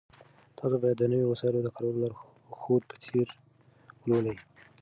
[0.57, 3.29] تاسو باید د نويو وسایلو د کارولو لارښود په ځیر
[4.01, 4.37] ولولئ.